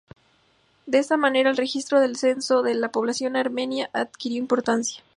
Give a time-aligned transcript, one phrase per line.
[0.87, 5.03] De esta manera el registro del censo de la población armenia adquirió importancia.